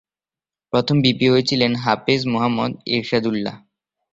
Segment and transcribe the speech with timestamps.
[0.73, 3.55] প্রথম ভিপি হয়েছিলেন হাফেজ মোহাম্মাদ এরশাদুল্লাহ।